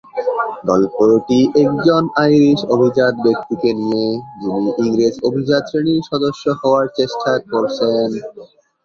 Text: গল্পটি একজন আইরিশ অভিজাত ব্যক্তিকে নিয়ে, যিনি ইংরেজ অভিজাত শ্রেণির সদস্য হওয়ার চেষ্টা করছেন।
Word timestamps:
গল্পটি 0.69 1.39
একজন 1.63 2.03
আইরিশ 2.23 2.59
অভিজাত 2.75 3.13
ব্যক্তিকে 3.25 3.69
নিয়ে, 3.81 4.09
যিনি 4.41 4.65
ইংরেজ 4.81 5.15
অভিজাত 5.27 5.63
শ্রেণির 5.69 6.07
সদস্য 6.09 6.43
হওয়ার 6.59 6.85
চেষ্টা 6.97 7.31
করছেন। 7.51 8.09